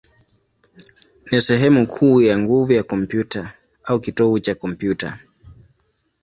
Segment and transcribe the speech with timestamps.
[1.31, 3.53] ni sehemu kuu ya nguvu ya kompyuta,
[3.83, 5.19] au kitovu cha kompyuta.